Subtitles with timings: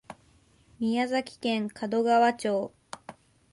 [0.79, 2.73] 宮崎県門川町